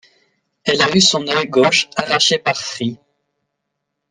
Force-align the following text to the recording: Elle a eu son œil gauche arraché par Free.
Elle 0.63 0.81
a 0.81 0.89
eu 0.95 0.99
son 0.99 1.27
œil 1.27 1.47
gauche 1.47 1.87
arraché 1.95 2.39
par 2.39 2.59
Free. 2.59 2.97